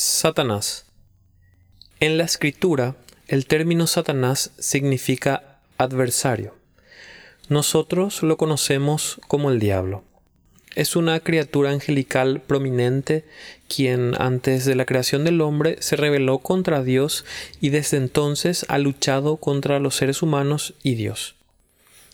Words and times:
Satanás. 0.00 0.84
En 1.98 2.18
la 2.18 2.24
escritura, 2.24 2.94
el 3.26 3.46
término 3.46 3.88
Satanás 3.88 4.52
significa 4.56 5.58
adversario. 5.76 6.54
Nosotros 7.48 8.22
lo 8.22 8.36
conocemos 8.36 9.20
como 9.26 9.50
el 9.50 9.58
diablo. 9.58 10.04
Es 10.76 10.94
una 10.94 11.18
criatura 11.18 11.72
angelical 11.72 12.40
prominente 12.40 13.24
quien 13.66 14.14
antes 14.20 14.64
de 14.64 14.76
la 14.76 14.84
creación 14.84 15.24
del 15.24 15.40
hombre 15.40 15.78
se 15.80 15.96
rebeló 15.96 16.38
contra 16.38 16.84
Dios 16.84 17.24
y 17.60 17.70
desde 17.70 17.96
entonces 17.96 18.66
ha 18.68 18.78
luchado 18.78 19.38
contra 19.38 19.80
los 19.80 19.96
seres 19.96 20.22
humanos 20.22 20.74
y 20.84 20.94
Dios. 20.94 21.34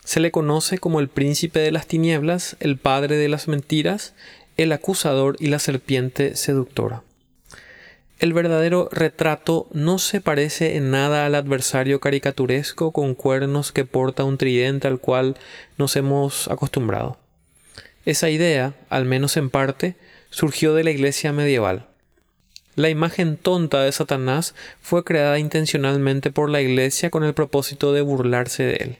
Se 0.04 0.20
le 0.20 0.30
conoce 0.30 0.78
como 0.78 1.00
el 1.00 1.08
príncipe 1.08 1.58
de 1.58 1.70
las 1.70 1.86
tinieblas, 1.86 2.56
el 2.60 2.78
padre 2.78 3.18
de 3.18 3.28
las 3.28 3.46
mentiras, 3.46 4.14
el 4.56 4.72
acusador 4.72 5.36
y 5.38 5.48
la 5.48 5.58
serpiente 5.58 6.34
seductora. 6.34 7.02
El 8.20 8.32
verdadero 8.32 8.88
retrato 8.92 9.66
no 9.72 9.98
se 9.98 10.20
parece 10.20 10.76
en 10.76 10.92
nada 10.92 11.26
al 11.26 11.34
adversario 11.34 11.98
caricaturesco 11.98 12.92
con 12.92 13.14
cuernos 13.14 13.72
que 13.72 13.84
porta 13.84 14.22
un 14.22 14.38
tridente 14.38 14.86
al 14.86 15.00
cual 15.00 15.36
nos 15.78 15.96
hemos 15.96 16.48
acostumbrado. 16.48 17.18
Esa 18.06 18.30
idea, 18.30 18.74
al 18.88 19.04
menos 19.04 19.36
en 19.36 19.50
parte, 19.50 19.96
surgió 20.30 20.74
de 20.74 20.84
la 20.84 20.92
iglesia 20.92 21.32
medieval. 21.32 21.88
La 22.76 22.88
imagen 22.88 23.36
tonta 23.36 23.82
de 23.82 23.90
Satanás 23.90 24.54
fue 24.80 25.04
creada 25.04 25.38
intencionalmente 25.40 26.30
por 26.30 26.50
la 26.50 26.60
iglesia 26.60 27.10
con 27.10 27.24
el 27.24 27.34
propósito 27.34 27.92
de 27.92 28.02
burlarse 28.02 28.62
de 28.62 28.76
él. 28.76 28.98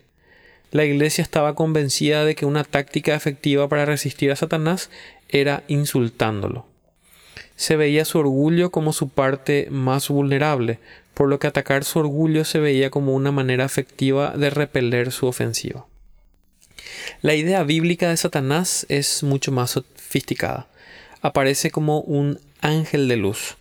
La 0.72 0.84
iglesia 0.84 1.22
estaba 1.22 1.54
convencida 1.54 2.24
de 2.24 2.34
que 2.34 2.46
una 2.46 2.64
táctica 2.64 3.14
efectiva 3.14 3.68
para 3.68 3.84
resistir 3.84 4.32
a 4.32 4.36
Satanás 4.36 4.90
era 5.28 5.62
insultándolo 5.68 6.73
se 7.56 7.76
veía 7.76 8.04
su 8.04 8.18
orgullo 8.18 8.70
como 8.70 8.92
su 8.92 9.08
parte 9.08 9.68
más 9.70 10.08
vulnerable, 10.08 10.78
por 11.14 11.28
lo 11.28 11.38
que 11.38 11.46
atacar 11.46 11.84
su 11.84 12.00
orgullo 12.00 12.44
se 12.44 12.58
veía 12.58 12.90
como 12.90 13.14
una 13.14 13.30
manera 13.30 13.64
efectiva 13.64 14.36
de 14.36 14.50
repeler 14.50 15.12
su 15.12 15.26
ofensiva. 15.26 15.86
La 17.22 17.34
idea 17.34 17.62
bíblica 17.62 18.10
de 18.10 18.16
Satanás 18.16 18.86
es 18.88 19.22
mucho 19.22 19.52
más 19.52 19.72
sofisticada. 19.72 20.66
Aparece 21.22 21.70
como 21.70 22.00
un 22.00 22.40
ángel 22.60 23.08
de 23.08 23.16
luz. 23.16 23.56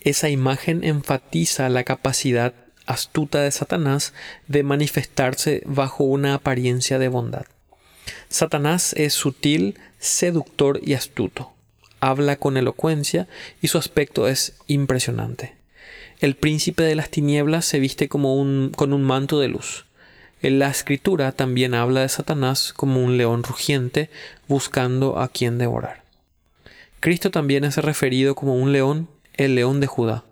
Esa 0.00 0.28
imagen 0.28 0.84
enfatiza 0.84 1.68
la 1.68 1.84
capacidad 1.84 2.54
astuta 2.86 3.42
de 3.42 3.50
Satanás 3.50 4.14
de 4.46 4.62
manifestarse 4.62 5.62
bajo 5.66 6.04
una 6.04 6.34
apariencia 6.34 6.98
de 6.98 7.08
bondad. 7.08 7.46
Satanás 8.28 8.94
es 8.94 9.14
sutil, 9.14 9.78
seductor 9.98 10.80
y 10.82 10.94
astuto 10.94 11.52
habla 12.00 12.36
con 12.36 12.56
elocuencia 12.56 13.28
y 13.60 13.68
su 13.68 13.78
aspecto 13.78 14.28
es 14.28 14.54
impresionante. 14.66 15.54
El 16.20 16.34
príncipe 16.34 16.82
de 16.82 16.94
las 16.94 17.10
tinieblas 17.10 17.64
se 17.64 17.78
viste 17.78 18.08
como 18.08 18.34
un, 18.34 18.72
con 18.74 18.92
un 18.92 19.04
manto 19.04 19.38
de 19.38 19.48
luz. 19.48 19.86
En 20.42 20.58
la 20.58 20.68
escritura 20.68 21.32
también 21.32 21.74
habla 21.74 22.02
de 22.02 22.08
Satanás 22.08 22.72
como 22.72 23.02
un 23.02 23.16
león 23.16 23.42
rugiente 23.42 24.10
buscando 24.46 25.18
a 25.18 25.28
quien 25.28 25.58
devorar. 25.58 26.02
Cristo 27.00 27.30
también 27.30 27.64
es 27.64 27.76
referido 27.76 28.34
como 28.34 28.56
un 28.56 28.72
león, 28.72 29.08
el 29.34 29.54
león 29.54 29.80
de 29.80 29.86
Judá. 29.86 30.24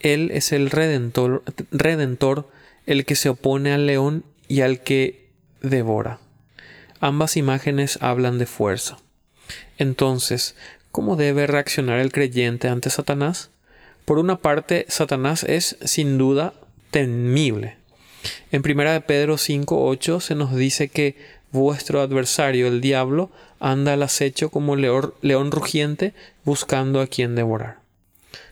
Él 0.00 0.30
es 0.32 0.52
el 0.52 0.70
redentor, 0.70 1.42
redentor, 1.70 2.48
el 2.86 3.04
que 3.04 3.16
se 3.16 3.28
opone 3.28 3.72
al 3.72 3.86
león 3.86 4.24
y 4.48 4.60
al 4.60 4.80
que 4.80 5.28
devora. 5.62 6.20
Ambas 7.00 7.36
imágenes 7.36 7.98
hablan 8.00 8.38
de 8.38 8.46
fuerza. 8.46 8.98
Entonces, 9.78 10.54
¿Cómo 10.94 11.16
debe 11.16 11.48
reaccionar 11.48 11.98
el 11.98 12.12
creyente 12.12 12.68
ante 12.68 12.88
Satanás? 12.88 13.50
Por 14.04 14.20
una 14.20 14.36
parte, 14.36 14.86
Satanás 14.88 15.42
es 15.42 15.76
sin 15.82 16.18
duda 16.18 16.54
temible. 16.92 17.78
En 18.52 18.62
1 18.64 19.00
Pedro 19.04 19.34
5.8 19.34 20.20
se 20.20 20.36
nos 20.36 20.54
dice 20.54 20.86
que 20.86 21.16
vuestro 21.50 22.00
adversario, 22.00 22.68
el 22.68 22.80
diablo, 22.80 23.32
anda 23.58 23.94
al 23.94 24.04
acecho 24.04 24.50
como 24.50 24.76
león, 24.76 25.50
rugiente 25.50 26.14
buscando 26.44 27.00
a 27.00 27.08
quien 27.08 27.34
devorar. 27.34 27.78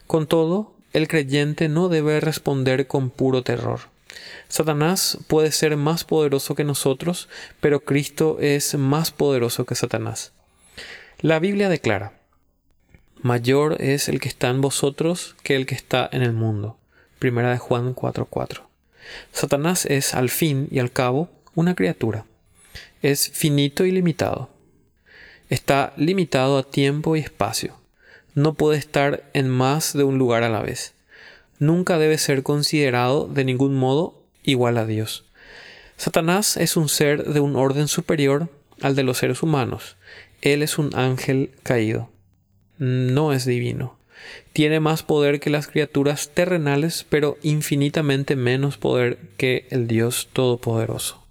Con 0.09 0.27
todo, 0.27 0.75
el 0.93 1.06
creyente 1.06 1.69
no 1.69 1.88
debe 1.88 2.19
responder 2.19 2.88
con 2.88 3.11
puro 3.11 3.44
terror. 3.44 3.83
Satanás 4.49 5.17
puede 5.28 5.53
ser 5.53 5.77
más 5.77 6.03
poderoso 6.03 6.56
que 6.56 6.65
nosotros, 6.65 7.28
pero 7.61 7.84
Cristo 7.84 8.38
es 8.41 8.75
más 8.75 9.12
poderoso 9.12 9.65
que 9.65 9.77
Satanás. 9.77 10.33
La 11.21 11.38
Biblia 11.38 11.69
declara, 11.69 12.15
mayor 13.22 13.81
es 13.81 14.09
el 14.09 14.21
que 14.21 14.28
está 14.28 14.49
en 14.49 14.60
vosotros 14.60 15.37
que 15.43 15.55
el 15.56 15.66
que 15.66 15.75
está 15.75 16.09
en 16.12 16.22
el 16.22 16.33
mundo. 16.33 16.77
Primera 17.19 17.50
de 17.53 17.59
Juan 17.59 17.94
4:4. 17.94 18.62
Satanás 19.33 19.87
es 19.87 20.15
al 20.15 20.28
fin 20.28 20.69
y 20.71 20.81
al 20.81 20.91
cabo 20.91 21.28
una 21.55 21.75
criatura. 21.75 22.27
Es 23.00 23.31
finito 23.31 23.84
y 23.84 23.93
limitado. 23.93 24.50
Está 25.50 25.93
limitado 25.97 26.59
a 26.59 26.62
tiempo 26.62 27.16
y 27.16 27.21
espacio. 27.21 27.77
No 28.34 28.55
puede 28.55 28.78
estar 28.78 29.25
en 29.34 29.49
más 29.49 29.93
de 29.93 30.05
un 30.05 30.19
lugar 30.19 30.43
a 30.43 30.49
la 30.49 30.62
vez. 30.62 30.94
Nunca 31.59 31.99
debe 31.99 32.19
ser 32.19 32.43
considerado 32.43 33.28
de 33.28 33.44
ningún 33.44 33.77
modo 33.77 34.21
igual 34.43 34.78
a 34.78 34.87
Dios. 34.87 35.25
Satanás 35.97 36.56
es 36.56 36.77
un 36.77 36.88
ser 36.88 37.25
de 37.25 37.41
un 37.41 37.55
orden 37.55 37.87
superior 37.87 38.49
al 38.81 38.97
de 38.97 39.05
los 39.05 39.19
seres 39.19 39.43
humanos. 39.43 39.97
Él 40.41 40.62
es 40.62 40.78
un 40.78 40.94
ángel 40.97 41.53
caído 41.62 42.12
no 42.82 43.32
es 43.32 43.44
divino. 43.44 43.97
Tiene 44.53 44.81
más 44.81 45.04
poder 45.04 45.38
que 45.38 45.50
las 45.50 45.69
criaturas 45.69 46.31
terrenales, 46.34 47.06
pero 47.09 47.38
infinitamente 47.43 48.34
menos 48.34 48.76
poder 48.76 49.19
que 49.37 49.66
el 49.70 49.87
Dios 49.87 50.28
Todopoderoso. 50.32 51.22